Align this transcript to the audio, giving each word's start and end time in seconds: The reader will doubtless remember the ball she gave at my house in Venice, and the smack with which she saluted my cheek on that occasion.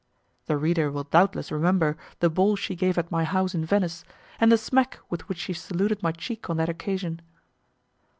The 0.47 0.57
reader 0.57 0.89
will 0.89 1.03
doubtless 1.03 1.51
remember 1.51 1.95
the 2.21 2.29
ball 2.31 2.55
she 2.55 2.75
gave 2.75 2.97
at 2.97 3.11
my 3.11 3.23
house 3.23 3.53
in 3.53 3.63
Venice, 3.63 4.03
and 4.39 4.51
the 4.51 4.57
smack 4.57 4.97
with 5.11 5.29
which 5.29 5.37
she 5.37 5.53
saluted 5.53 6.01
my 6.01 6.11
cheek 6.11 6.49
on 6.49 6.57
that 6.57 6.69
occasion. 6.69 7.21